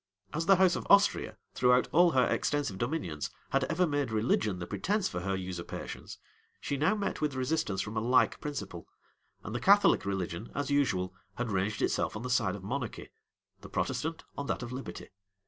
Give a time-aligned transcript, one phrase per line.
[0.33, 4.65] As the house of Austria, throughout all her extensive dominions, had ever made religion the
[4.65, 6.17] pretence for her usurpations,
[6.59, 8.87] she now met with resistance from a like principle;
[9.43, 13.11] and the Catholic religion, as usual, had ranged itself on the side of monarchy;
[13.59, 15.09] the Protestant, on that of liberty.